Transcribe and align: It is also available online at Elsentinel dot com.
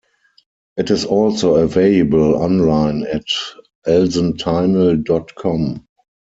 It 0.77 0.89
is 0.89 1.05
also 1.05 1.57
available 1.57 2.33
online 2.41 3.03
at 3.05 3.25
Elsentinel 3.85 4.95
dot 5.05 5.35
com. 5.35 5.85